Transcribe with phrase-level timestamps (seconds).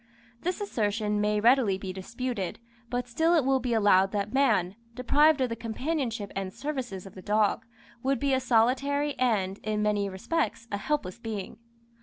[0.41, 2.57] This assertion may readily be disputed,
[2.89, 7.13] but still it will be allowed that man, deprived of the companionship and services of
[7.13, 7.67] the dog,
[8.01, 11.59] would be a solitary and, in many respects, a helpless being.